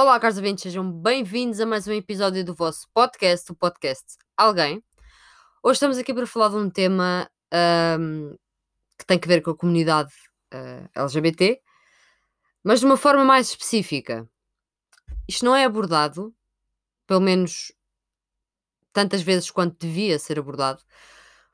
Olá, 0.00 0.20
caros 0.20 0.36
ouvintes, 0.36 0.62
sejam 0.62 0.92
bem-vindos 0.92 1.58
a 1.58 1.66
mais 1.66 1.88
um 1.88 1.92
episódio 1.92 2.44
do 2.44 2.54
vosso 2.54 2.86
podcast, 2.94 3.50
o 3.50 3.54
podcast 3.56 4.16
Alguém. 4.36 4.80
Hoje 5.60 5.72
estamos 5.72 5.98
aqui 5.98 6.14
para 6.14 6.24
falar 6.24 6.50
de 6.50 6.54
um 6.54 6.70
tema 6.70 7.28
ahm, 7.52 8.32
que 8.96 9.04
tem 9.04 9.18
que 9.18 9.26
ver 9.26 9.42
com 9.42 9.50
a 9.50 9.56
comunidade 9.56 10.12
ah, 10.52 10.88
LGBT, 10.94 11.60
mas 12.62 12.78
de 12.78 12.86
uma 12.86 12.96
forma 12.96 13.24
mais 13.24 13.48
específica. 13.48 14.24
Isto 15.26 15.44
não 15.44 15.56
é 15.56 15.64
abordado, 15.64 16.32
pelo 17.04 17.20
menos 17.20 17.72
tantas 18.92 19.20
vezes 19.20 19.50
quanto 19.50 19.84
devia 19.84 20.16
ser 20.20 20.38
abordado. 20.38 20.80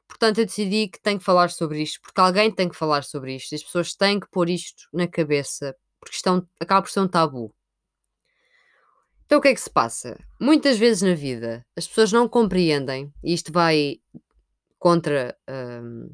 Portanto, 0.07 0.41
eu 0.41 0.45
decidi 0.45 0.89
que 0.89 1.01
tenho 1.01 1.19
que 1.19 1.25
falar 1.25 1.49
sobre 1.51 1.81
isto, 1.81 1.99
porque 2.03 2.21
alguém 2.21 2.55
tem 2.55 2.69
que 2.69 2.77
falar 2.77 3.05
sobre 3.05 3.37
isto, 3.37 3.55
as 3.55 3.63
pessoas 3.63 3.95
têm 3.95 4.21
que 4.21 4.29
pôr 4.29 4.51
isto 4.51 4.87
na 4.93 5.09
cabeça, 5.09 5.75
porque 5.99 6.17
isto 6.17 6.29
é 6.29 6.33
um- 6.33 6.47
acaba 6.61 6.83
por 6.83 6.91
ser 6.91 7.01
um 7.01 7.09
tabu. 7.09 7.55
Então 9.27 9.39
o 9.39 9.41
que 9.41 9.49
é 9.49 9.55
que 9.55 9.61
se 9.61 9.71
passa? 9.71 10.19
Muitas 10.41 10.79
vezes 10.79 11.03
na 11.03 11.15
vida 11.15 11.65
as 11.77 11.87
pessoas 11.87 12.13
não 12.13 12.29
compreendem, 12.29 13.13
e 13.23 13.33
isto 13.35 13.53
vai 13.53 13.99
contra 14.79 15.37
hum, 15.49 16.11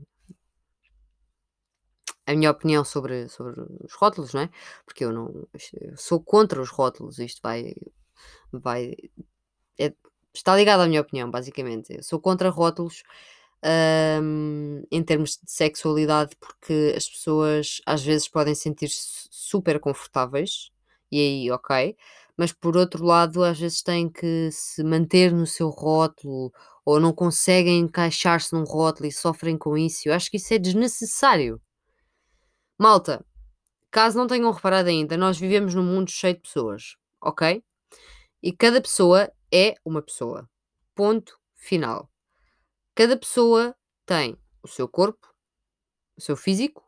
a 2.27 2.35
minha 2.35 2.51
opinião 2.51 2.85
sobre, 2.85 3.29
sobre 3.29 3.61
os 3.85 3.93
rótulos, 3.95 4.33
não 4.33 4.43
é? 4.43 4.51
Porque 4.85 5.05
eu 5.05 5.13
não 5.13 5.47
eu 5.81 5.97
sou 5.97 6.21
contra 6.23 6.61
os 6.61 6.71
rótulos, 6.71 7.19
isto 7.19 7.41
vai, 7.43 7.75
vai 8.53 8.95
é- 9.79 9.95
está 10.35 10.57
ligado 10.57 10.81
à 10.83 10.87
minha 10.89 11.01
opinião, 11.01 11.31
basicamente. 11.31 11.95
Eu 11.95 12.03
sou 12.03 12.21
contra 12.21 12.51
rótulos 12.51 13.03
hum, 14.23 14.83
em 14.91 15.03
termos 15.03 15.33
de 15.43 15.51
sexualidade, 15.51 16.37
porque 16.41 16.95
as 16.97 17.09
pessoas 17.09 17.81
às 17.87 18.03
vezes 18.03 18.29
podem 18.29 18.55
sentir-se 18.55 19.29
super 19.31 19.81
confortáveis, 19.81 20.71
e 21.13 21.19
aí, 21.21 21.51
ok, 21.51 21.97
mas 22.41 22.55
por 22.55 22.75
outro 22.75 23.05
lado, 23.05 23.45
às 23.45 23.61
vezes 23.61 23.83
têm 23.83 24.09
que 24.09 24.51
se 24.51 24.83
manter 24.83 25.31
no 25.31 25.47
seu 25.47 25.69
rótulo 25.69 26.51
ou 26.87 26.99
não 26.99 27.13
conseguem 27.13 27.81
encaixar-se 27.81 28.55
num 28.55 28.65
rótulo 28.65 29.07
e 29.07 29.13
sofrem 29.13 29.59
com 29.59 29.77
isso. 29.77 30.09
Eu 30.09 30.15
acho 30.15 30.31
que 30.31 30.39
isso 30.39 30.55
é 30.55 30.59
desnecessário. 30.59 31.61
Malta, 32.79 33.23
caso 33.91 34.17
não 34.17 34.27
tenham 34.27 34.51
reparado 34.51 34.89
ainda, 34.89 35.19
nós 35.19 35.39
vivemos 35.39 35.75
num 35.75 35.83
mundo 35.83 36.11
cheio 36.11 36.33
de 36.33 36.41
pessoas, 36.41 36.97
ok? 37.21 37.63
E 38.43 38.53
cada 38.55 38.81
pessoa 38.81 39.31
é 39.53 39.75
uma 39.85 40.01
pessoa. 40.01 40.49
Ponto 40.95 41.39
final. 41.55 42.11
Cada 42.95 43.19
pessoa 43.19 43.77
tem 44.07 44.35
o 44.63 44.67
seu 44.67 44.89
corpo, 44.89 45.29
o 46.17 46.23
seu 46.23 46.39
físico 46.39 46.83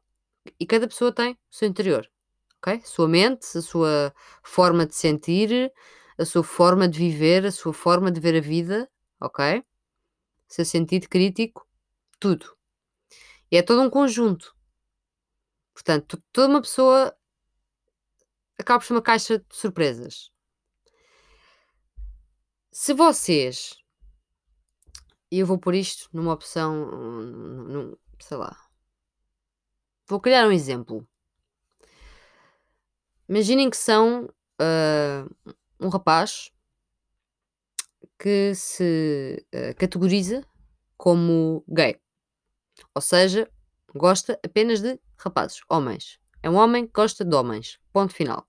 e 0.59 0.65
cada 0.65 0.89
pessoa 0.89 1.13
tem 1.13 1.35
o 1.35 1.55
seu 1.55 1.69
interior, 1.69 2.11
ok? 2.63 2.81
Sua 2.85 3.09
mente, 3.09 3.59
a 3.59 3.61
sua 3.61 4.15
forma 4.43 4.87
de 4.87 4.95
sentir, 4.95 5.73
a 6.17 6.25
sua 6.25 6.45
forma 6.45 6.89
de 6.89 6.99
viver, 6.99 7.45
a 7.45 7.51
sua 7.51 7.73
forma 7.73 8.11
de 8.11 8.21
ver 8.21 8.37
a 8.37 8.41
vida, 8.41 8.89
ok? 9.21 9.65
Seu 10.47 10.65
sentido 10.65 11.09
crítico, 11.09 11.67
tudo. 12.21 12.57
E 13.51 13.57
é 13.57 13.63
todo 13.63 13.83
um 13.83 13.91
conjunto. 13.91 14.55
Portanto, 15.75 16.17
to- 16.17 16.25
toda 16.33 16.49
uma 16.49 16.63
pessoa 16.63 17.17
acaba 18.59 18.79
por 18.79 18.87
ser 18.87 18.93
uma 18.95 19.03
caixa 19.03 19.39
de 19.39 19.45
surpresas. 19.57 20.31
Se 22.71 22.95
vocês, 22.95 23.77
e 25.31 25.39
eu 25.41 25.47
vou 25.47 25.59
pôr 25.59 25.75
isto 25.75 26.09
numa 26.13 26.33
opção, 26.33 26.87
num- 26.87 27.65
num- 27.65 27.97
sei 28.21 28.37
lá, 28.37 28.57
vou 30.07 30.21
criar 30.21 30.47
um 30.47 30.53
exemplo. 30.53 31.07
Imaginem 33.29 33.71
que 33.71 33.77
são 33.77 34.29
ah, 34.59 35.27
um 35.81 35.89
rapaz 35.89 36.51
que 38.19 38.55
se 38.55 39.45
ah, 39.55 39.75
categoriza 39.75 40.45
como 40.97 41.65
gay. 41.69 42.01
Ou 42.95 43.03
seja, 43.03 43.51
gosta 43.95 44.39
apenas 44.45 44.81
de 44.81 44.99
rapazes, 45.17 45.61
homens. 45.69 46.19
É 46.43 46.51
um 46.51 46.57
homem 46.57 46.87
que 46.87 46.93
gosta 46.93 47.25
de 47.25 47.35
homens. 47.35 47.79
Ponto 47.93 48.15
final. 48.15 48.47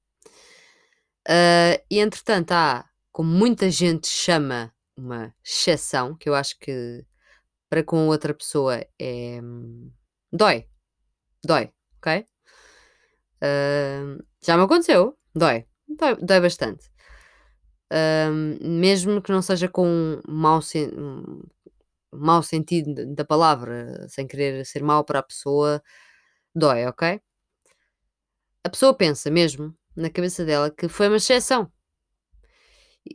Ah, 1.27 1.79
e 1.89 1.99
entretanto, 1.99 2.51
há, 2.51 2.89
como 3.11 3.29
muita 3.29 3.69
gente 3.69 4.07
chama, 4.07 4.73
uma 4.95 5.33
exceção, 5.43 6.15
que 6.15 6.29
eu 6.29 6.35
acho 6.35 6.57
que 6.59 7.05
para 7.69 7.83
com 7.83 8.07
outra 8.07 8.33
pessoa 8.33 8.85
é. 8.99 9.39
hum, 9.41 9.91
dói. 10.31 10.67
Dói, 11.43 11.73
ok? 11.97 12.25
Ah, 13.43 14.17
já 14.45 14.57
me 14.57 14.63
aconteceu. 14.63 15.17
Dói. 15.35 15.65
Dói, 15.87 16.15
dói 16.21 16.39
bastante. 16.41 16.89
Ahm, 17.91 18.57
mesmo 18.61 19.21
que 19.21 19.31
não 19.31 19.41
seja 19.41 19.67
com 19.69 19.87
um 19.87 20.21
mau, 20.27 20.61
sen- 20.61 20.91
um 20.97 21.41
mau 22.13 22.43
sentido 22.43 22.93
da- 22.95 23.05
da 23.05 23.25
palavra, 23.25 24.07
sem 24.09 24.27
querer 24.27 24.65
ser 24.65 24.83
mau 24.83 25.03
para 25.05 25.19
a 25.19 25.23
pessoa, 25.23 25.81
dói, 26.55 26.85
ok? 26.87 27.21
A 28.63 28.69
pessoa 28.69 28.93
pensa 28.93 29.31
mesmo 29.31 29.73
na 29.95 30.09
cabeça 30.09 30.43
dela 30.43 30.69
que 30.69 30.87
foi 30.89 31.07
uma 31.07 31.15
exceção 31.17 31.71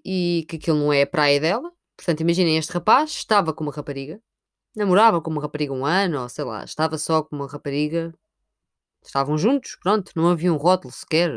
e 0.05 0.45
que 0.49 0.57
aquilo 0.57 0.79
não 0.79 0.93
é 0.93 1.03
a 1.03 1.07
praia 1.07 1.41
dela. 1.41 1.71
Portanto, 1.97 2.21
imaginem, 2.21 2.57
este 2.59 2.73
rapaz 2.73 3.11
estava 3.11 3.53
com 3.53 3.65
uma 3.65 3.73
rapariga, 3.73 4.21
namorava 4.77 5.21
com 5.23 5.31
uma 5.31 5.43
rapariga 5.43 5.73
um 5.73 5.87
ano, 5.87 6.23
ou 6.23 6.29
sei 6.29 6.45
lá, 6.45 6.65
estava 6.65 6.99
só 6.99 7.23
com 7.23 7.37
uma 7.37 7.49
rapariga, 7.49 8.15
estavam 9.03 9.39
juntos, 9.39 9.77
pronto, 9.83 10.13
não 10.17 10.29
havia 10.29 10.53
um 10.53 10.57
rótulo 10.57 10.93
sequer. 10.93 11.31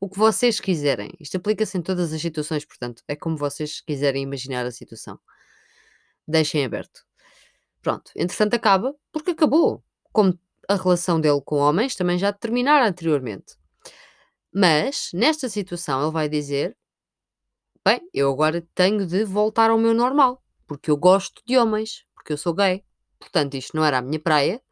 O 0.00 0.08
que 0.08 0.18
vocês 0.18 0.60
quiserem. 0.60 1.10
Isto 1.20 1.36
aplica-se 1.38 1.76
em 1.76 1.82
todas 1.82 2.12
as 2.12 2.20
situações, 2.20 2.64
portanto, 2.64 3.02
é 3.08 3.16
como 3.16 3.36
vocês 3.36 3.80
quiserem 3.80 4.22
imaginar 4.22 4.64
a 4.66 4.70
situação. 4.70 5.18
Deixem 6.26 6.64
aberto. 6.64 7.04
Pronto, 7.82 8.10
entretanto 8.16 8.54
acaba, 8.54 8.94
porque 9.12 9.32
acabou. 9.32 9.82
Como 10.12 10.38
a 10.68 10.76
relação 10.76 11.20
dele 11.20 11.40
com 11.44 11.56
homens 11.56 11.96
também 11.96 12.18
já 12.18 12.32
terminara 12.32 12.86
anteriormente. 12.86 13.56
Mas, 14.52 15.10
nesta 15.14 15.48
situação, 15.48 16.02
ele 16.02 16.12
vai 16.12 16.28
dizer: 16.28 16.76
Bem, 17.84 18.00
eu 18.12 18.30
agora 18.30 18.66
tenho 18.74 19.06
de 19.06 19.24
voltar 19.24 19.70
ao 19.70 19.78
meu 19.78 19.94
normal, 19.94 20.42
porque 20.66 20.90
eu 20.90 20.96
gosto 20.96 21.42
de 21.46 21.56
homens, 21.56 22.04
porque 22.14 22.32
eu 22.32 22.36
sou 22.36 22.54
gay. 22.54 22.84
Portanto, 23.18 23.54
isto 23.54 23.76
não 23.76 23.84
era 23.84 23.98
a 23.98 24.02
minha 24.02 24.20
praia. 24.20 24.62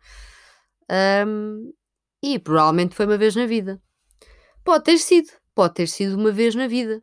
Ahm, 0.88 1.72
e 2.34 2.38
provavelmente 2.38 2.94
foi 2.94 3.06
uma 3.06 3.16
vez 3.16 3.36
na 3.36 3.46
vida. 3.46 3.80
Pode 4.64 4.82
ter 4.84 4.98
sido, 4.98 5.30
pode 5.54 5.74
ter 5.74 5.86
sido 5.86 6.16
uma 6.16 6.32
vez 6.32 6.54
na 6.56 6.66
vida. 6.66 7.00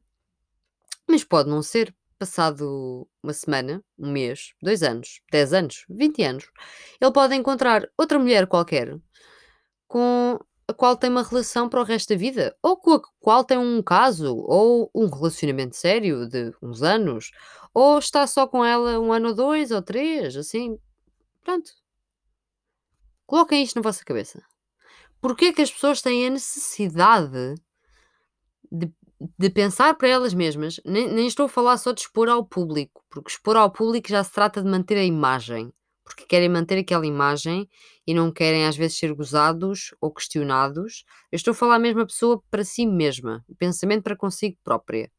Mas 1.07 1.23
pode 1.23 1.49
não 1.49 1.61
ser. 1.61 1.95
Passado 2.19 3.07
uma 3.21 3.33
semana, 3.33 3.83
um 3.97 4.09
mês, 4.09 4.53
dois 4.61 4.81
anos, 4.81 5.19
dez 5.29 5.51
anos, 5.51 5.83
vinte 5.89 6.23
anos, 6.23 6.45
ele 7.01 7.11
pode 7.11 7.35
encontrar 7.35 7.89
outra 7.97 8.17
mulher 8.17 8.47
qualquer 8.47 8.97
com 9.87 10.39
a 10.65 10.73
qual 10.73 10.95
tem 10.95 11.09
uma 11.09 11.23
relação 11.23 11.67
para 11.67 11.81
o 11.81 11.83
resto 11.83 12.13
da 12.13 12.15
vida, 12.15 12.55
ou 12.61 12.77
com 12.77 12.93
a 12.93 13.01
qual 13.19 13.43
tem 13.43 13.57
um 13.57 13.81
caso, 13.83 14.37
ou 14.37 14.89
um 14.95 15.07
relacionamento 15.07 15.75
sério 15.75 16.25
de 16.29 16.53
uns 16.61 16.81
anos, 16.81 17.31
ou 17.73 17.99
está 17.99 18.25
só 18.25 18.47
com 18.47 18.63
ela 18.63 18.99
um 18.99 19.11
ano 19.11 19.29
ou 19.29 19.35
dois 19.35 19.71
ou 19.71 19.81
três, 19.81 20.37
assim. 20.37 20.79
Pronto. 21.43 21.71
Coloquem 23.25 23.63
isto 23.63 23.75
na 23.75 23.81
vossa 23.81 24.05
cabeça. 24.05 24.41
Porquê 25.23 25.53
que 25.53 25.61
as 25.61 25.71
pessoas 25.71 26.01
têm 26.01 26.27
a 26.27 26.31
necessidade 26.31 27.55
de, 28.69 28.91
de 29.39 29.49
pensar 29.49 29.93
para 29.93 30.09
elas 30.09 30.33
mesmas? 30.33 30.81
Nem, 30.83 31.07
nem 31.07 31.25
estou 31.25 31.45
a 31.45 31.49
falar 31.49 31.77
só 31.77 31.93
de 31.93 32.01
expor 32.01 32.27
ao 32.27 32.45
público, 32.45 33.05
porque 33.09 33.31
expor 33.31 33.55
ao 33.55 33.71
público 33.71 34.09
já 34.09 34.21
se 34.21 34.33
trata 34.33 34.61
de 34.61 34.69
manter 34.69 34.97
a 34.97 35.03
imagem, 35.05 35.71
porque 36.03 36.25
querem 36.25 36.49
manter 36.49 36.77
aquela 36.77 37.07
imagem 37.07 37.69
e 38.05 38.13
não 38.13 38.33
querem 38.33 38.65
às 38.67 38.75
vezes 38.75 38.97
ser 38.97 39.13
gozados 39.13 39.95
ou 40.01 40.13
questionados. 40.13 41.05
Eu 41.31 41.37
estou 41.37 41.53
a 41.53 41.55
falar 41.55 41.79
mesmo 41.79 42.01
a 42.01 42.05
pessoa 42.05 42.43
para 42.51 42.65
si 42.65 42.85
mesma, 42.85 43.45
o 43.47 43.55
pensamento 43.55 44.03
para 44.03 44.17
consigo 44.17 44.57
própria. 44.61 45.09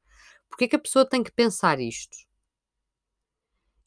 Porquê 0.50 0.68
que 0.68 0.76
a 0.76 0.80
pessoa 0.80 1.08
tem 1.08 1.22
que 1.22 1.32
pensar 1.32 1.80
isto? 1.80 2.14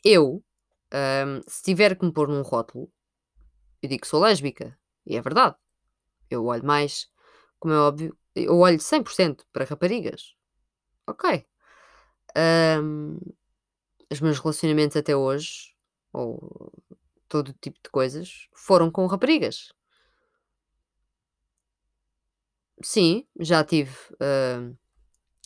Eu, 0.04 0.44
hum, 0.92 1.42
se 1.48 1.62
tiver 1.62 1.96
que 1.96 2.04
me 2.04 2.12
pôr 2.12 2.28
num 2.28 2.42
rótulo, 2.42 2.92
eu 3.84 3.90
digo 3.90 4.02
que 4.02 4.08
sou 4.08 4.20
lésbica. 4.20 4.76
E 5.06 5.16
é 5.16 5.22
verdade. 5.22 5.56
Eu 6.30 6.46
olho 6.46 6.66
mais, 6.66 7.10
como 7.60 7.74
é 7.74 7.80
óbvio, 7.80 8.18
eu 8.36 8.58
olho 8.60 8.80
100% 8.80 9.46
para 9.54 9.66
raparigas. 9.66 10.36
Ok. 11.08 11.46
Hum, 12.38 13.20
os 14.12 14.22
meus 14.22 14.40
relacionamentos 14.40 14.98
até 14.98 15.16
hoje, 15.16 15.74
ou 16.14 16.72
todo 17.28 17.54
tipo 17.62 17.80
de 17.84 17.90
coisas, 17.92 18.48
foram 18.54 18.92
com 18.92 19.06
raparigas. 19.08 19.70
Sim, 22.84 23.26
já 23.40 23.64
tive 23.64 23.92
hum, 24.22 24.76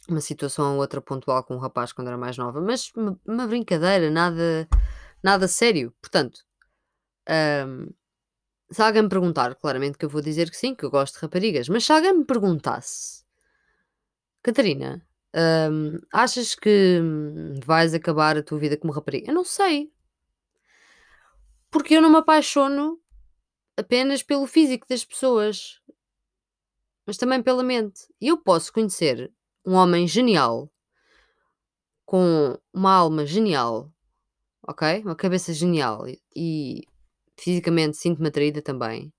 uma 0.10 0.22
situação 0.22 0.76
ou 0.76 0.82
outra 0.82 1.02
pontual 1.02 1.44
com 1.44 1.56
um 1.56 1.60
rapaz 1.60 1.94
quando 1.94 2.08
era 2.10 2.18
mais 2.18 2.38
nova, 2.38 2.62
mas 2.62 2.92
uma, 3.26 3.48
brincadeira, 3.48 4.10
nada, 4.12 4.68
nada 5.24 5.48
sério. 5.48 5.94
Portanto, 6.02 6.42
hum, 7.30 7.90
se 8.72 8.82
alguém 8.82 9.04
me 9.04 9.10
perguntar, 9.10 9.56
claramente 9.56 9.98
que 9.98 10.06
eu 10.06 10.10
vou 10.10 10.22
dizer 10.22 10.50
que 10.50 10.58
sim, 10.58 10.76
que 10.76 10.84
eu 10.86 10.92
gosto 10.92 11.16
de 11.16 11.22
raparigas, 11.22 11.70
mas 11.70 11.86
se 11.86 11.92
alguém 11.94 12.14
me 12.14 12.26
perguntasse, 12.26 13.24
Catarina, 14.44 15.02
Hum, 15.34 15.98
achas 16.12 16.56
que 16.56 17.00
hum, 17.02 17.54
vais 17.64 17.94
acabar 17.94 18.38
a 18.38 18.44
tua 18.44 18.60
vida 18.60 18.78
como 18.78 18.92
rapariga? 18.92 19.32
Eu 19.32 19.36
não 19.36 19.46
sei. 19.46 19.90
Porque 21.70 21.96
eu 21.96 22.02
não 22.02 22.10
me 22.10 22.18
apaixono 22.18 23.00
apenas 23.78 24.22
pelo 24.24 24.46
físico 24.48 24.88
das 24.88 25.06
pessoas, 25.06 25.80
mas 27.06 27.18
também 27.18 27.42
pela 27.42 27.64
mente. 27.64 28.02
E 28.20 28.28
eu 28.28 28.38
posso 28.38 28.74
conhecer 28.74 29.32
um 29.66 29.74
homem 29.74 30.08
genial, 30.08 30.70
com 32.06 32.58
uma 32.74 32.92
alma 32.94 33.26
genial, 33.26 33.92
ok? 34.68 35.02
Uma 35.04 35.16
cabeça 35.16 35.54
genial 35.54 36.08
e, 36.08 36.22
e 36.36 36.84
fisicamente 37.42 37.98
sinto-me 37.98 38.28
atraída 38.28 38.62
também. 38.62 39.12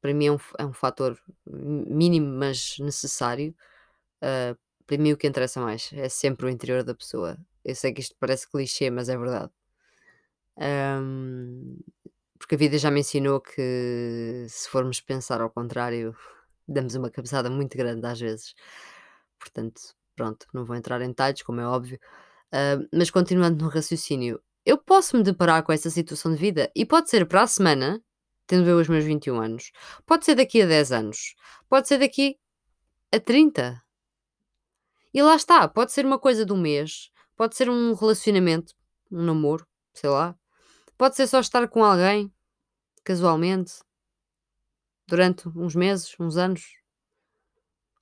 Para 0.00 0.14
mim 0.14 0.26
é 0.26 0.32
um, 0.32 0.38
é 0.58 0.64
um 0.66 0.72
fator 0.72 1.18
mínimo, 1.46 2.26
mas 2.38 2.78
necessário. 2.78 3.54
Uh, 4.22 4.58
para 4.86 4.98
mim 4.98 5.12
o 5.12 5.16
que 5.16 5.26
interessa 5.26 5.60
mais 5.60 5.90
é 5.92 6.08
sempre 6.08 6.46
o 6.46 6.48
interior 6.48 6.82
da 6.82 6.94
pessoa. 6.94 7.38
Eu 7.64 7.74
sei 7.74 7.92
que 7.92 8.00
isto 8.00 8.16
parece 8.18 8.48
clichê, 8.50 8.90
mas 8.90 9.08
é 9.08 9.16
verdade. 9.16 9.52
Um, 10.56 11.78
porque 12.38 12.54
a 12.54 12.58
vida 12.58 12.78
já 12.78 12.90
me 12.90 13.00
ensinou 13.00 13.40
que 13.40 14.46
se 14.48 14.68
formos 14.68 15.00
pensar 15.00 15.40
ao 15.40 15.50
contrário, 15.50 16.16
damos 16.66 16.94
uma 16.94 17.10
cabeçada 17.10 17.50
muito 17.50 17.76
grande 17.76 18.06
às 18.06 18.18
vezes. 18.20 18.54
Portanto, 19.38 19.80
pronto, 20.16 20.46
não 20.54 20.64
vou 20.64 20.76
entrar 20.76 21.00
em 21.02 21.08
detalhes, 21.08 21.42
como 21.42 21.60
é 21.60 21.66
óbvio. 21.66 21.98
Uh, 22.52 22.88
mas 22.94 23.10
continuando 23.10 23.62
no 23.64 23.70
raciocínio, 23.70 24.42
eu 24.70 24.78
posso 24.78 25.16
me 25.16 25.24
deparar 25.24 25.64
com 25.64 25.72
essa 25.72 25.90
situação 25.90 26.32
de 26.32 26.38
vida 26.38 26.70
e 26.76 26.86
pode 26.86 27.10
ser 27.10 27.26
para 27.26 27.42
a 27.42 27.46
semana, 27.48 28.00
tendo 28.46 28.68
eu 28.68 28.78
os 28.78 28.88
meus 28.88 29.04
21 29.04 29.40
anos, 29.40 29.72
pode 30.06 30.24
ser 30.24 30.36
daqui 30.36 30.62
a 30.62 30.66
10 30.66 30.92
anos, 30.92 31.34
pode 31.68 31.88
ser 31.88 31.98
daqui 31.98 32.38
a 33.10 33.18
30. 33.18 33.82
E 35.12 35.20
lá 35.20 35.34
está, 35.34 35.66
pode 35.66 35.90
ser 35.90 36.06
uma 36.06 36.20
coisa 36.20 36.46
de 36.46 36.52
um 36.52 36.56
mês, 36.56 37.10
pode 37.34 37.56
ser 37.56 37.68
um 37.68 37.94
relacionamento, 37.94 38.72
um 39.10 39.24
namoro, 39.24 39.66
sei 39.92 40.08
lá. 40.08 40.36
Pode 40.96 41.16
ser 41.16 41.26
só 41.26 41.40
estar 41.40 41.66
com 41.66 41.84
alguém, 41.84 42.32
casualmente, 43.02 43.72
durante 45.04 45.48
uns 45.48 45.74
meses, 45.74 46.14
uns 46.20 46.36
anos. 46.36 46.76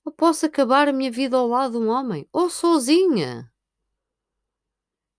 Ou 0.04 0.12
posso 0.12 0.44
acabar 0.44 0.86
a 0.86 0.92
minha 0.92 1.10
vida 1.10 1.38
ao 1.38 1.48
lado 1.48 1.78
de 1.78 1.86
um 1.86 1.88
homem, 1.88 2.28
ou 2.30 2.50
sozinha. 2.50 3.50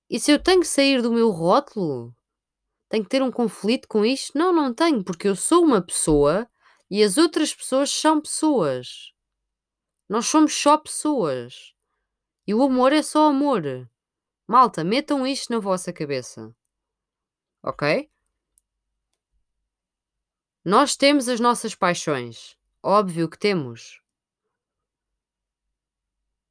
E 0.10 0.20
se 0.20 0.32
eu 0.32 0.42
tenho 0.42 0.62
que 0.62 0.68
sair 0.68 1.02
do 1.02 1.12
meu 1.12 1.30
rótulo? 1.30 2.16
Tenho 2.90 3.04
que 3.04 3.10
ter 3.10 3.22
um 3.22 3.32
conflito 3.32 3.88
com 3.88 4.04
isto? 4.04 4.36
Não, 4.36 4.52
não 4.52 4.74
tenho, 4.74 5.04
porque 5.04 5.28
eu 5.28 5.36
sou 5.36 5.64
uma 5.64 5.82
pessoa 5.82 6.50
e 6.90 7.04
as 7.04 7.18
outras 7.18 7.54
pessoas 7.54 7.92
são 7.92 8.20
pessoas. 8.20 9.14
Nós 10.10 10.26
somos 10.26 10.56
só 10.56 10.76
pessoas. 10.76 11.76
E 12.48 12.54
o 12.54 12.64
amor 12.64 12.92
é 12.92 13.04
só 13.04 13.28
amor. 13.28 13.62
Malta, 14.48 14.84
metam 14.84 15.28
isto 15.28 15.54
na 15.54 15.60
vossa 15.60 15.94
cabeça. 15.94 16.52
Ok? 17.62 18.10
Nós 20.66 20.96
temos 20.96 21.30
as 21.30 21.40
nossas 21.40 21.76
paixões. 21.76 22.58
Óbvio 22.82 23.30
que 23.30 23.38
temos. 23.38 24.02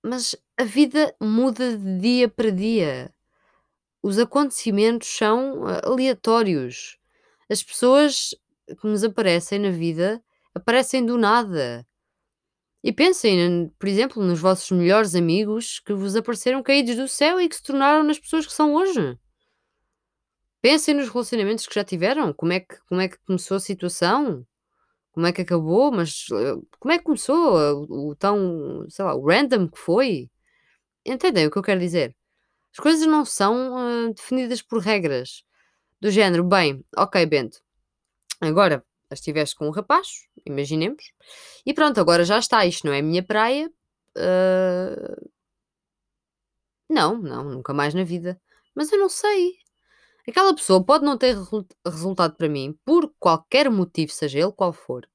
Mas 0.05 0.37
a 0.57 0.63
vida 0.63 1.17
muda 1.21 1.77
de 1.77 1.99
dia 1.99 2.29
para 2.29 2.53
dia. 2.53 3.13
Os 4.03 4.19
acontecimentos 4.19 5.09
são 5.09 5.67
ah, 5.67 5.81
aleatórios. 5.85 6.97
As 7.51 7.63
pessoas 7.63 8.35
que 8.67 8.87
nos 8.87 9.03
aparecem 9.05 9.59
na 9.59 9.71
vida 9.71 10.23
aparecem 10.55 11.05
do 11.05 11.17
nada. 11.17 11.87
E 12.83 12.93
pensem, 12.93 13.69
por 13.79 13.89
exemplo, 13.89 14.23
nos 14.23 14.41
vossos 14.41 14.71
melhores 14.71 15.15
amigos 15.15 15.81
que 15.81 15.93
vos 15.93 16.15
apareceram 16.15 16.63
caídos 16.63 16.97
do 16.97 17.09
céu 17.09 17.41
e 17.41 17.49
que 17.49 17.57
se 17.57 17.63
tornaram 17.63 18.05
nas 18.05 18.19
pessoas 18.19 18.47
que 18.47 18.53
são 18.53 18.75
hoje. 18.75 19.19
Pensem 20.63 20.95
nos 20.95 21.09
relacionamentos 21.09 21.67
que 21.67 21.75
já 21.75 21.85
tiveram, 21.85 22.33
como 22.33 22.53
é 22.53 22.61
que, 22.61 22.79
como 22.89 23.01
é 23.01 23.09
que 23.09 23.19
começou 23.27 23.57
a 23.57 23.61
situação, 23.61 24.47
como 25.13 25.27
é 25.27 25.33
que 25.33 25.43
acabou, 25.43 25.93
mas 25.93 26.27
eh, 26.33 26.55
como 26.79 26.93
é 26.93 26.99
que 26.99 27.05
começou 27.05 27.61
eh, 27.61 27.73
o, 27.73 28.11
o 28.11 28.17
tão, 28.17 28.87
sei 28.89 29.05
lá, 29.05 29.15
o 29.15 29.27
random 29.27 29.69
que 29.69 29.79
foi. 29.79 30.31
Entendem 31.07 31.47
o 31.47 31.51
que 31.51 31.59
eu 31.59 31.63
quero 31.63 31.81
dizer? 31.81 32.15
As 32.73 32.79
coisas 32.79 33.07
não 33.07 33.25
são 33.25 34.09
uh, 34.09 34.15
definidas 34.15 34.63
por 34.63 34.81
regras 34.81 35.45
do 36.01 36.11
género, 36.11 36.45
bem, 36.45 36.85
ok, 36.97 37.25
Bento, 37.27 37.61
agora 38.41 38.85
estiveste 39.11 39.57
com 39.57 39.67
um 39.67 39.71
rapaz, 39.71 40.29
imaginemos, 40.47 41.13
e 41.65 41.75
pronto, 41.75 41.99
agora 41.99 42.25
já 42.25 42.39
está, 42.39 42.65
isto 42.67 42.87
não 42.87 42.93
é 42.93 43.03
minha 43.03 43.23
praia. 43.23 43.71
Uh... 44.17 45.29
Não, 46.89 47.19
não, 47.19 47.45
nunca 47.45 47.75
mais 47.75 47.93
na 47.95 48.03
vida. 48.03 48.41
Mas 48.75 48.91
eu 48.91 48.99
não 48.99 49.09
sei. 49.09 49.57
Aquela 50.27 50.55
pessoa 50.55 50.85
pode 50.85 51.05
não 51.05 51.19
ter 51.19 51.37
resultado 51.87 52.37
para 52.37 52.49
mim 52.49 52.79
por 52.85 53.13
qualquer 53.19 53.71
motivo, 53.71 54.13
seja 54.13 54.39
ele 54.39 54.53
qual 54.53 54.73
for. 54.73 55.09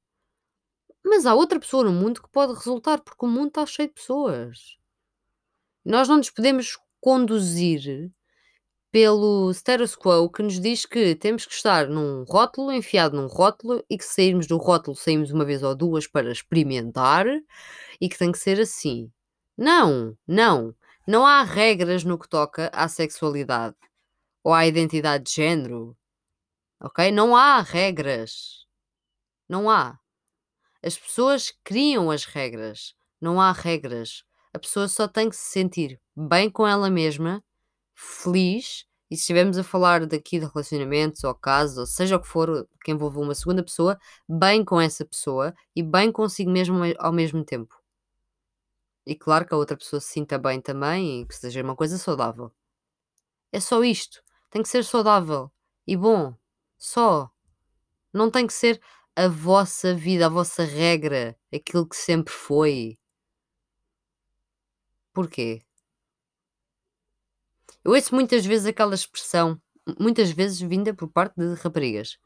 Mas 1.04 1.26
há 1.26 1.36
outra 1.36 1.60
pessoa 1.60 1.84
no 1.84 1.92
mundo 1.92 2.22
que 2.22 2.30
pode 2.30 2.54
resultar, 2.54 3.02
porque 3.02 3.26
o 3.26 3.30
mundo 3.30 3.50
está 3.50 3.66
cheio 3.66 3.90
de 3.90 3.96
pessoas. 3.96 4.78
Nós 5.86 6.08
não 6.08 6.18
nos 6.18 6.30
podemos 6.30 6.78
conduzir 7.04 8.10
pelo 8.90 9.52
status 9.52 9.94
quo 9.94 10.30
que 10.30 10.42
nos 10.42 10.58
diz 10.58 10.86
que 10.86 11.16
temos 11.16 11.46
que 11.46 11.54
estar 11.54 11.90
num 11.90 12.24
rótulo, 12.24 12.72
enfiado 12.72 13.18
num 13.18 13.28
rótulo, 13.28 13.84
e 13.90 13.98
que 13.98 14.06
sairmos 14.06 14.48
do 14.48 14.56
rótulo 14.56 14.96
saímos 14.96 15.30
uma 15.30 15.44
vez 15.44 15.64
ou 15.64 15.76
duas 15.76 16.08
para 16.08 16.32
experimentar 16.32 17.26
e 18.00 18.08
que 18.08 18.18
tem 18.18 18.32
que 18.32 18.38
ser 18.38 18.58
assim. 18.58 19.12
Não, 19.58 20.18
não. 20.26 20.74
Não 21.06 21.26
há 21.26 21.44
regras 21.44 22.06
no 22.06 22.18
que 22.18 22.30
toca 22.30 22.72
à 22.74 22.88
sexualidade 22.88 23.76
ou 24.42 24.54
à 24.54 24.66
identidade 24.66 25.26
de 25.26 25.32
género. 25.32 25.98
Ok? 26.80 27.12
Não 27.12 27.36
há 27.36 27.60
regras. 27.60 28.66
Não 29.50 29.70
há. 29.70 30.00
As 30.82 30.98
pessoas 30.98 31.52
criam 31.66 32.10
as 32.10 32.24
regras. 32.24 32.96
Não 33.20 33.42
há 33.42 33.52
regras. 33.52 34.24
A 34.54 34.60
pessoa 34.60 34.88
só 34.88 35.08
tem 35.08 35.30
que 35.30 35.36
se 35.36 35.52
sentir 35.52 36.00
bem 36.16 36.50
com 36.50 36.68
ela 36.68 36.90
mesma 36.90 37.44
feliz, 37.96 38.86
e 39.10 39.16
se 39.16 39.22
estivermos 39.22 39.58
a 39.58 39.64
falar 39.64 40.06
daqui 40.08 40.40
de 40.40 40.46
relacionamentos 40.46 41.24
ou 41.24 41.36
casos, 41.36 41.78
ou 41.78 41.86
seja 41.86 42.16
o 42.16 42.20
que 42.20 42.28
for 42.28 42.68
que 42.84 42.92
envolva 42.92 43.20
uma 43.20 43.36
segunda 43.36 43.64
pessoa, 43.64 44.00
bem 44.28 44.66
com 44.66 44.82
essa 44.82 45.06
pessoa 45.06 45.54
e 45.76 45.84
bem 45.84 46.12
consigo 46.12 46.50
mesmo 46.50 46.80
ao 46.98 47.14
mesmo 47.14 47.44
tempo. 47.46 47.76
E 49.06 49.16
claro 49.16 49.46
que 49.46 49.54
a 49.54 49.58
outra 49.58 49.78
pessoa 49.78 50.00
se 50.00 50.08
sinta 50.08 50.38
bem 50.38 50.62
também 50.62 51.22
e 51.22 51.26
que 51.28 51.36
seja 51.36 51.62
uma 51.62 51.76
coisa 51.76 51.98
saudável. 51.98 52.52
É 53.52 53.60
só 53.60 53.84
isto. 53.84 54.24
Tem 54.50 54.64
que 54.64 54.70
ser 54.70 54.84
saudável 54.84 55.52
e 55.86 55.96
bom. 55.96 56.36
Só. 56.78 57.30
Não 58.12 58.32
tem 58.32 58.48
que 58.48 58.54
ser 58.54 58.82
a 59.16 59.28
vossa 59.28 59.94
vida, 59.94 60.26
a 60.26 60.30
vossa 60.30 60.64
regra, 60.64 61.38
aquilo 61.54 61.88
que 61.88 61.96
sempre 61.96 62.34
foi. 62.34 62.98
Porquê? 65.14 65.62
Eu 67.84 67.92
ouço 67.92 68.16
muitas 68.16 68.46
vezes 68.46 68.66
aquela 68.66 68.96
expressão, 68.96 69.62
muitas 70.00 70.32
vezes 70.32 70.60
vinda 70.60 70.94
por 70.94 71.08
parte 71.08 71.36
de 71.36 71.54
raparigas. 71.56 72.18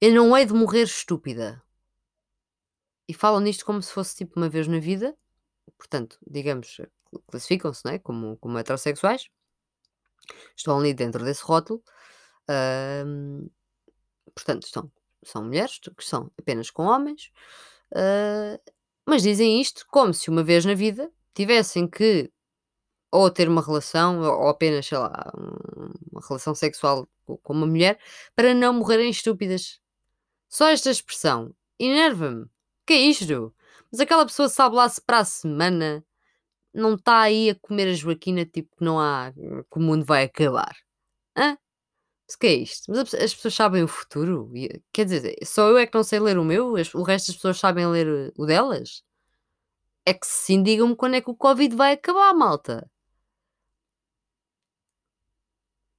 Eu 0.00 0.12
não 0.14 0.36
hei 0.36 0.44
de 0.46 0.52
morrer 0.52 0.82
estúpida. 0.84 1.62
E 3.08 3.14
falam 3.14 3.40
nisto 3.40 3.64
como 3.64 3.82
se 3.82 3.92
fosse 3.92 4.16
tipo 4.16 4.38
uma 4.38 4.48
vez 4.48 4.68
na 4.68 4.78
vida. 4.78 5.16
Portanto, 5.76 6.18
digamos, 6.26 6.80
classificam-se 7.26 7.84
não 7.84 7.92
é? 7.92 7.98
como, 7.98 8.36
como 8.36 8.58
heterossexuais. 8.58 9.28
Estão 10.56 10.78
ali 10.78 10.94
dentro 10.94 11.24
desse 11.24 11.42
rótulo. 11.42 11.82
portanto, 14.34 14.64
estão, 14.64 14.92
são 15.24 15.44
mulheres 15.44 15.78
que 15.78 16.04
são 16.04 16.30
apenas 16.38 16.70
com 16.70 16.84
homens. 16.84 17.32
Uh, 17.90 18.60
mas 19.04 19.22
dizem 19.22 19.60
isto 19.60 19.86
como 19.88 20.14
se 20.14 20.30
uma 20.30 20.44
vez 20.44 20.64
na 20.64 20.74
vida 20.74 21.12
tivessem 21.34 21.88
que 21.88 22.30
ou 23.12 23.30
ter 23.30 23.48
uma 23.48 23.62
relação, 23.62 24.20
ou 24.22 24.48
apenas, 24.48 24.86
sei 24.86 24.98
lá, 24.98 25.32
uma 26.12 26.20
relação 26.28 26.54
sexual 26.54 27.08
com 27.26 27.52
uma 27.52 27.66
mulher, 27.66 27.98
para 28.36 28.54
não 28.54 28.72
morrerem 28.74 29.10
estúpidas. 29.10 29.80
Só 30.48 30.68
esta 30.68 30.90
expressão 30.90 31.54
enerva-me. 31.78 32.46
Que 32.86 32.94
é 32.94 32.98
isto? 32.98 33.54
Mas 33.90 34.00
aquela 34.00 34.26
pessoa 34.26 34.48
sabe 34.48 34.76
lá 34.76 34.88
se 34.88 35.00
para 35.02 35.18
a 35.20 35.24
semana 35.24 36.04
não 36.74 36.94
está 36.94 37.20
aí 37.22 37.50
a 37.50 37.54
comer 37.56 37.88
a 37.88 37.94
Joaquina, 37.94 38.46
tipo 38.46 38.76
que 38.76 38.84
não 38.84 39.00
há, 39.00 39.32
que 39.34 39.78
o 39.78 39.80
mundo 39.80 40.04
vai 40.04 40.24
acabar. 40.24 40.76
Hã? 41.36 41.58
Mas 42.28 42.36
que 42.36 42.46
é 42.48 42.54
isto? 42.54 42.84
Mas 42.90 43.14
as 43.14 43.34
pessoas 43.34 43.54
sabem 43.54 43.82
o 43.84 43.88
futuro? 43.88 44.52
Quer 44.92 45.04
dizer, 45.06 45.36
só 45.44 45.68
eu 45.68 45.78
é 45.78 45.86
que 45.86 45.94
não 45.96 46.04
sei 46.04 46.20
ler 46.20 46.38
o 46.38 46.44
meu? 46.44 46.74
O 46.94 47.02
resto 47.02 47.28
das 47.28 47.36
pessoas 47.36 47.58
sabem 47.58 47.86
ler 47.88 48.32
o 48.36 48.46
delas? 48.46 49.02
É 50.10 50.12
que 50.12 50.26
sim, 50.26 50.60
digam-me 50.60 50.96
quando 50.96 51.14
é 51.14 51.20
que 51.20 51.30
o 51.30 51.36
Covid 51.36 51.76
vai 51.76 51.92
acabar, 51.92 52.34
malta. 52.34 52.90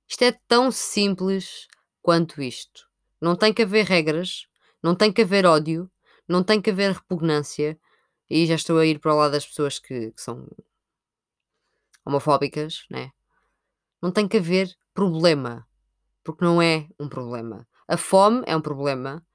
Isto 0.05 0.23
é 0.23 0.33
tão 0.49 0.69
simples 0.69 1.65
quanto 2.01 2.41
isto. 2.41 2.89
Não 3.21 3.37
tem 3.37 3.53
que 3.53 3.61
haver 3.61 3.85
regras, 3.85 4.47
não 4.83 4.93
tem 4.93 5.13
que 5.13 5.21
haver 5.21 5.45
ódio, 5.45 5.89
não 6.27 6.43
tem 6.43 6.61
que 6.61 6.71
haver 6.71 6.91
repugnância. 6.91 7.79
E 8.29 8.45
já 8.45 8.55
estou 8.55 8.79
a 8.79 8.85
ir 8.85 8.99
para 8.99 9.13
o 9.13 9.17
lado 9.17 9.31
das 9.31 9.47
pessoas 9.47 9.79
que, 9.79 10.11
que 10.11 10.21
são 10.21 10.45
homofóbicas, 12.03 12.85
né? 12.89 13.13
Não 14.01 14.11
tem 14.11 14.27
que 14.27 14.35
haver 14.35 14.75
problema, 14.93 15.65
porque 16.21 16.43
não 16.43 16.61
é 16.61 16.89
um 16.99 17.07
problema. 17.07 17.65
A 17.87 17.95
fome 17.95 18.43
é 18.45 18.57
um 18.57 18.61
problema, 18.61 19.25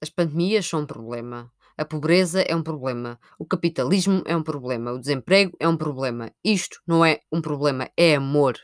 as 0.00 0.10
pandemias 0.10 0.66
são 0.66 0.80
um 0.80 0.86
problema, 0.86 1.52
a 1.82 1.84
pobreza 1.84 2.40
é 2.42 2.54
um 2.54 2.62
problema, 2.62 3.18
o 3.38 3.44
capitalismo 3.44 4.22
é 4.24 4.36
um 4.36 4.42
problema, 4.42 4.92
o 4.92 5.00
desemprego 5.00 5.56
é 5.58 5.66
um 5.66 5.76
problema. 5.76 6.32
Isto 6.44 6.80
não 6.86 7.04
é 7.04 7.20
um 7.30 7.42
problema, 7.42 7.90
é 7.96 8.14
amor. 8.14 8.56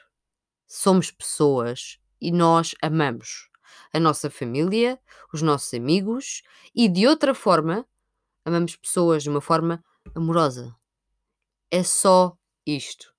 Somos 0.67 1.11
pessoas 1.11 1.99
e 2.21 2.31
nós 2.31 2.75
amamos 2.81 3.49
a 3.93 3.99
nossa 3.99 4.31
família, 4.31 5.01
os 5.33 5.43
nossos 5.43 5.75
amigos 5.75 6.43
e 6.75 6.89
de 6.89 7.07
outra 7.07 7.35
forma 7.35 7.85
amamos 8.45 8.77
pessoas 8.77 9.25
de 9.25 9.31
uma 9.31 9.41
forma 9.41 9.85
amorosa. 10.15 10.75
É 11.71 11.83
só 11.83 12.37
isto. 12.65 13.13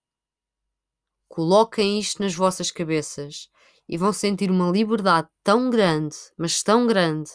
Coloquem 1.27 1.99
isto 1.99 2.21
nas 2.21 2.33
vossas 2.33 2.71
cabeças 2.71 3.49
e 3.87 3.97
vão 3.97 4.13
sentir 4.13 4.49
uma 4.49 4.71
liberdade 4.71 5.27
tão 5.43 5.69
grande, 5.69 6.15
mas 6.37 6.63
tão 6.63 6.87
grande. 6.87 7.29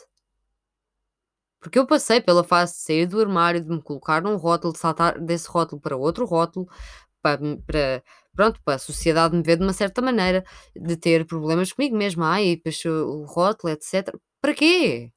Porque 1.64 1.78
eu 1.78 1.86
passei 1.86 2.20
pela 2.20 2.44
fase 2.44 2.74
de 2.74 2.80
sair 2.80 3.06
do 3.06 3.18
armário, 3.18 3.58
de 3.58 3.70
me 3.70 3.80
colocar 3.80 4.20
num 4.22 4.36
rótulo, 4.36 4.74
de 4.74 4.78
saltar 4.78 5.18
desse 5.18 5.48
rótulo 5.48 5.80
para 5.80 5.96
outro 5.96 6.26
rótulo, 6.26 6.68
para, 7.22 7.38
para 7.66 8.02
pronto, 8.34 8.60
para 8.62 8.74
a 8.74 8.78
sociedade 8.78 9.34
me 9.34 9.42
ver 9.42 9.56
de 9.56 9.62
uma 9.62 9.72
certa 9.72 10.02
maneira, 10.02 10.44
de 10.76 10.94
ter 10.94 11.26
problemas 11.26 11.72
comigo 11.72 11.96
mesma, 11.96 12.32
ai, 12.34 12.56
depois 12.56 12.84
o 12.84 13.24
rótulo, 13.24 13.72
etc. 13.72 14.14
Para 14.42 14.52
quê? 14.54 15.10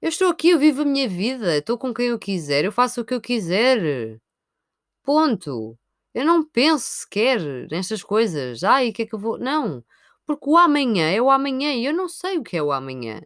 Eu 0.00 0.08
estou 0.10 0.28
aqui, 0.28 0.50
eu 0.50 0.58
vivo 0.58 0.82
a 0.82 0.84
minha 0.84 1.08
vida, 1.08 1.56
estou 1.58 1.76
com 1.76 1.92
quem 1.92 2.06
eu 2.08 2.18
quiser, 2.18 2.64
eu 2.64 2.70
faço 2.72 3.00
o 3.00 3.04
que 3.04 3.14
eu 3.14 3.20
quiser. 3.20 4.20
Ponto. 5.02 5.76
Eu 6.14 6.24
não 6.24 6.44
penso 6.44 6.86
sequer 6.86 7.40
nestas 7.70 8.02
coisas. 8.04 8.62
Ai, 8.64 8.90
o 8.90 8.92
que 8.92 9.02
é 9.02 9.06
que 9.06 9.14
eu 9.14 9.18
vou. 9.18 9.38
Não. 9.38 9.84
Porque 10.26 10.48
o 10.48 10.56
amanhã 10.56 11.10
é 11.10 11.20
o 11.20 11.30
amanhã 11.30 11.72
e 11.74 11.84
eu 11.84 11.92
não 11.94 12.08
sei 12.08 12.38
o 12.38 12.42
que 12.44 12.56
é 12.56 12.62
o 12.62 12.72
amanhã. 12.72 13.20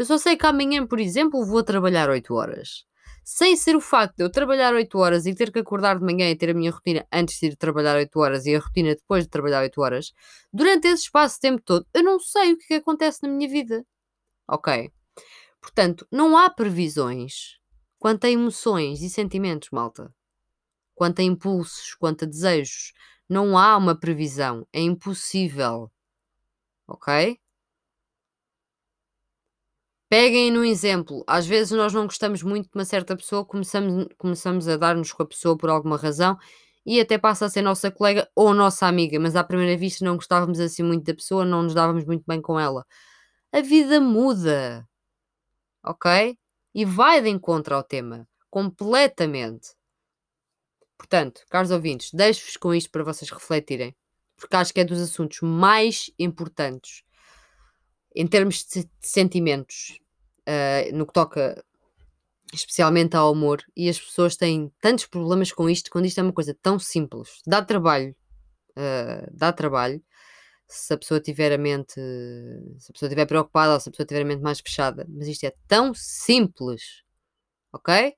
Eu 0.00 0.06
só 0.06 0.16
sei 0.16 0.34
que 0.34 0.46
amanhã, 0.46 0.86
por 0.86 0.98
exemplo, 0.98 1.44
vou 1.44 1.62
trabalhar 1.62 2.08
8 2.08 2.32
horas. 2.32 2.86
Sem 3.22 3.54
ser 3.54 3.76
o 3.76 3.82
facto 3.82 4.16
de 4.16 4.24
eu 4.24 4.30
trabalhar 4.30 4.72
8 4.72 4.96
horas 4.96 5.26
e 5.26 5.34
ter 5.34 5.52
que 5.52 5.58
acordar 5.58 5.98
de 5.98 6.02
manhã 6.06 6.30
e 6.30 6.34
ter 6.34 6.48
a 6.48 6.54
minha 6.54 6.70
rotina 6.70 7.06
antes 7.12 7.38
de 7.38 7.48
ir 7.48 7.56
trabalhar 7.56 7.96
8 7.96 8.18
horas 8.18 8.46
e 8.46 8.56
a 8.56 8.60
rotina 8.60 8.94
depois 8.94 9.24
de 9.24 9.28
trabalhar 9.28 9.60
8 9.60 9.78
horas, 9.82 10.14
durante 10.50 10.88
esse 10.88 11.02
espaço 11.02 11.34
de 11.34 11.40
tempo 11.42 11.62
todo, 11.62 11.86
eu 11.92 12.02
não 12.02 12.18
sei 12.18 12.54
o 12.54 12.56
que, 12.56 12.64
é 12.64 12.66
que 12.68 12.74
acontece 12.76 13.22
na 13.22 13.28
minha 13.28 13.46
vida. 13.46 13.84
Ok? 14.48 14.90
Portanto, 15.60 16.06
não 16.10 16.34
há 16.34 16.48
previsões 16.48 17.58
quanto 17.98 18.24
a 18.24 18.30
emoções 18.30 19.02
e 19.02 19.10
sentimentos, 19.10 19.68
malta. 19.70 20.10
Quanto 20.94 21.20
a 21.20 21.22
impulsos, 21.22 21.94
quanto 21.94 22.24
a 22.24 22.26
desejos. 22.26 22.94
Não 23.28 23.58
há 23.58 23.76
uma 23.76 23.94
previsão. 23.94 24.66
É 24.72 24.80
impossível. 24.80 25.92
Ok? 26.88 27.38
Peguem 30.10 30.50
no 30.50 30.64
exemplo. 30.64 31.22
Às 31.24 31.46
vezes 31.46 31.70
nós 31.70 31.92
não 31.94 32.02
gostamos 32.04 32.42
muito 32.42 32.64
de 32.64 32.74
uma 32.74 32.84
certa 32.84 33.16
pessoa, 33.16 33.44
começamos, 33.44 34.08
começamos 34.18 34.66
a 34.66 34.76
dar-nos 34.76 35.12
com 35.12 35.22
a 35.22 35.26
pessoa 35.26 35.56
por 35.56 35.70
alguma 35.70 35.96
razão 35.96 36.36
e 36.84 37.00
até 37.00 37.16
passa 37.16 37.46
a 37.46 37.48
ser 37.48 37.62
nossa 37.62 37.92
colega 37.92 38.28
ou 38.34 38.52
nossa 38.52 38.88
amiga, 38.88 39.20
mas 39.20 39.36
à 39.36 39.44
primeira 39.44 39.76
vista 39.78 40.04
não 40.04 40.16
gostávamos 40.16 40.58
assim 40.58 40.82
muito 40.82 41.04
da 41.04 41.14
pessoa, 41.14 41.44
não 41.44 41.62
nos 41.62 41.74
dávamos 41.74 42.04
muito 42.04 42.24
bem 42.26 42.42
com 42.42 42.58
ela. 42.58 42.84
A 43.52 43.60
vida 43.60 44.00
muda, 44.00 44.84
ok? 45.84 46.36
E 46.74 46.84
vai 46.84 47.22
de 47.22 47.28
encontro 47.28 47.76
ao 47.76 47.82
tema, 47.84 48.28
completamente. 48.50 49.70
Portanto, 50.98 51.42
caros 51.50 51.70
ouvintes, 51.70 52.10
deixo-vos 52.12 52.56
com 52.56 52.74
isto 52.74 52.90
para 52.90 53.04
vocês 53.04 53.30
refletirem, 53.30 53.94
porque 54.36 54.56
acho 54.56 54.74
que 54.74 54.80
é 54.80 54.84
dos 54.84 55.00
assuntos 55.00 55.40
mais 55.40 56.10
importantes 56.18 57.04
em 58.14 58.26
termos 58.26 58.64
de, 58.64 58.88
sentimentos, 59.00 59.98
uh, 60.48 60.96
no 60.96 61.06
que 61.06 61.12
toca 61.12 61.64
especialmente 62.52 63.16
ao 63.16 63.30
amor, 63.30 63.62
e 63.76 63.88
as 63.88 63.98
pessoas 63.98 64.36
têm 64.36 64.72
tantos 64.80 65.06
problemas 65.06 65.52
com 65.52 65.70
isto, 65.70 65.90
quando 65.90 66.06
isto 66.06 66.18
é 66.18 66.22
uma 66.22 66.32
coisa 66.32 66.56
tão 66.60 66.78
simples, 66.78 67.40
dá 67.46 67.62
trabalho, 67.62 68.14
uh, 68.70 69.30
dá 69.32 69.52
trabalho, 69.52 70.02
se 70.66 70.94
a 70.94 70.98
pessoa 70.98 71.20
tiver 71.20 71.52
a 71.52 71.58
mente, 71.58 71.94
se 71.94 72.90
a 72.90 72.92
pessoa 72.92 73.08
estiver 73.08 73.26
preocupada 73.26 73.74
ou 73.74 73.80
se 73.80 73.88
a 73.88 73.92
pessoa 73.92 74.06
tiver 74.06 74.22
a 74.22 74.24
mente 74.24 74.42
mais 74.42 74.60
fechada, 74.60 75.04
mas 75.08 75.26
isto 75.26 75.44
é 75.44 75.52
tão 75.66 75.92
simples, 75.94 77.02
ok? 77.72 78.14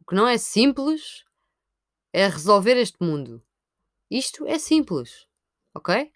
O 0.00 0.04
que 0.06 0.14
não 0.14 0.26
é 0.26 0.38
simples 0.38 1.24
é 2.12 2.28
resolver 2.28 2.76
este 2.76 2.96
mundo. 3.00 3.42
Isto 4.10 4.46
é 4.46 4.58
simples, 4.58 5.26
ok? 5.74 6.10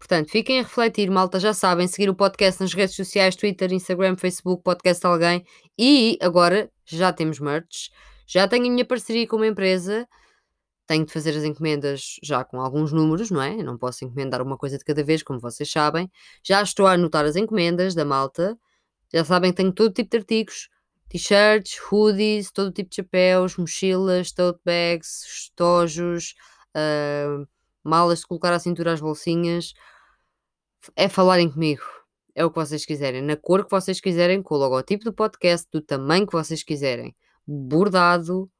Portanto, 0.00 0.30
fiquem 0.30 0.58
a 0.58 0.62
refletir, 0.62 1.10
malta, 1.10 1.38
já 1.38 1.52
sabem, 1.52 1.86
seguir 1.86 2.08
o 2.08 2.14
podcast 2.14 2.58
nas 2.62 2.72
redes 2.72 2.96
sociais, 2.96 3.36
Twitter, 3.36 3.70
Instagram, 3.70 4.16
Facebook, 4.16 4.62
Podcast 4.62 5.06
Alguém. 5.06 5.44
E 5.78 6.18
agora 6.22 6.72
já 6.86 7.12
temos 7.12 7.38
merch, 7.38 7.90
já 8.26 8.48
tenho 8.48 8.66
a 8.66 8.70
minha 8.70 8.84
parceria 8.84 9.28
com 9.28 9.36
uma 9.36 9.46
empresa, 9.46 10.08
tenho 10.86 11.04
de 11.04 11.12
fazer 11.12 11.36
as 11.36 11.44
encomendas 11.44 12.16
já 12.22 12.42
com 12.42 12.62
alguns 12.62 12.92
números, 12.92 13.30
não 13.30 13.42
é? 13.42 13.62
Não 13.62 13.76
posso 13.76 14.02
encomendar 14.06 14.40
uma 14.40 14.56
coisa 14.56 14.78
de 14.78 14.84
cada 14.84 15.04
vez, 15.04 15.22
como 15.22 15.38
vocês 15.38 15.70
sabem. 15.70 16.10
Já 16.42 16.62
estou 16.62 16.86
a 16.86 16.92
anotar 16.92 17.26
as 17.26 17.36
encomendas 17.36 17.94
da 17.94 18.04
malta, 18.04 18.58
já 19.12 19.22
sabem 19.22 19.50
que 19.50 19.58
tenho 19.58 19.72
todo 19.72 19.92
tipo 19.92 20.10
de 20.10 20.16
artigos, 20.16 20.70
t-shirts, 21.10 21.78
hoodies, 21.92 22.50
todo 22.50 22.72
tipo 22.72 22.88
de 22.88 22.96
chapéus, 22.96 23.58
mochilas, 23.58 24.32
tote 24.32 24.60
bags, 24.64 25.24
estojos, 25.26 26.34
uh, 26.74 27.46
malas 27.84 28.24
colocar 28.24 28.52
à 28.52 28.58
cintura 28.58 28.92
as 28.92 29.00
bolsinhas, 29.00 29.72
é 30.96 31.08
falarem 31.08 31.50
comigo. 31.50 31.82
É 32.34 32.44
o 32.44 32.50
que 32.50 32.56
vocês 32.56 32.86
quiserem, 32.86 33.22
na 33.22 33.36
cor 33.36 33.64
que 33.64 33.70
vocês 33.70 34.00
quiserem, 34.00 34.42
com 34.42 34.54
o 34.54 34.58
logotipo 34.58 35.04
do 35.04 35.12
podcast, 35.12 35.68
do 35.72 35.80
tamanho 35.80 36.26
que 36.26 36.32
vocês 36.32 36.62
quiserem. 36.62 37.14
Bordado, 37.46 38.50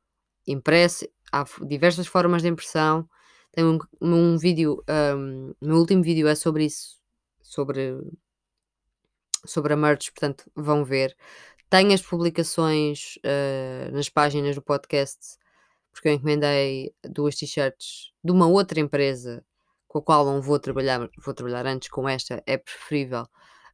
impresso, 0.47 1.07
há 1.33 1.45
diversas 1.67 2.07
formas 2.07 2.43
de 2.43 2.49
impressão. 2.49 3.09
Tem 3.53 3.65
um, 3.65 3.79
um 4.01 4.37
vídeo, 4.37 4.83
um, 5.17 5.55
meu 5.61 5.77
último 5.79 6.03
vídeo 6.03 6.29
é 6.29 6.35
sobre 6.35 6.65
isso, 6.67 6.99
sobre, 7.43 7.97
sobre 9.45 9.73
a 9.73 9.77
merch, 9.77 10.11
portanto 10.11 10.51
vão 10.55 10.85
ver. 10.85 11.17
Tenho 11.69 11.93
as 11.93 12.03
publicações 12.03 13.17
uh, 13.19 13.93
nas 13.93 14.09
páginas 14.09 14.57
do 14.57 14.63
podcast 14.63 15.39
porque 15.93 16.09
eu 16.09 16.13
encomendei 16.13 16.93
duas 17.05 17.37
t-shirts 17.37 18.13
de 18.23 18.33
uma 18.33 18.47
outra 18.47 18.81
empresa 18.81 19.45
com 19.89 19.99
a 19.99 20.03
qual 20.03 20.25
não 20.25 20.41
vou 20.41 20.59
trabalhar, 20.59 21.09
vou 21.25 21.35
trabalhar 21.35 21.67
antes 21.67 21.89
com 21.89 22.09
esta, 22.09 22.43
é 22.47 22.57
preferível 22.57 23.27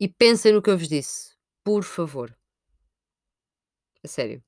E 0.00 0.08
pensem 0.08 0.52
no 0.52 0.62
que 0.62 0.70
eu 0.70 0.78
vos 0.78 0.88
disse, 0.88 1.34
por 1.64 1.82
favor. 1.82 2.36
A 4.02 4.08
sério. 4.08 4.47